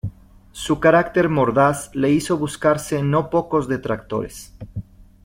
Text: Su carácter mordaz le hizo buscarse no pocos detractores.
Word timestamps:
Su 0.51 0.79
carácter 0.79 1.29
mordaz 1.29 1.93
le 1.93 2.09
hizo 2.09 2.35
buscarse 2.35 3.03
no 3.03 3.29
pocos 3.29 3.67
detractores. 3.67 4.51